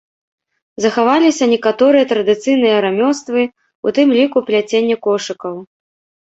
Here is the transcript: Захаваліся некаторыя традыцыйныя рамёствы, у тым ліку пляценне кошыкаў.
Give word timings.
Захаваліся 0.85 1.43
некаторыя 1.53 2.07
традыцыйныя 2.11 2.77
рамёствы, 2.87 3.45
у 3.89 3.95
тым 3.99 4.07
ліку 4.21 4.37
пляценне 4.49 4.95
кошыкаў. 5.07 5.55